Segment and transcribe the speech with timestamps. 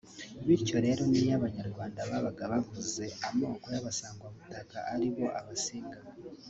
[0.45, 5.99] Bityo rero n’iyo Abanyarwanda babaga bavuze “Amoko y’Abasangwa-butaka” aribo Abasinga